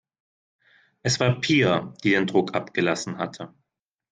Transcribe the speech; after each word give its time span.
Es 1.03 1.19
war 1.19 1.39
Pia, 1.41 1.93
die 2.03 2.09
den 2.09 2.25
Druck 2.25 2.55
abgelassen 2.55 3.19
hatte. 3.19 3.53